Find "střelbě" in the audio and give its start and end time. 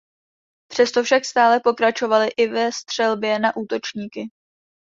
2.71-3.39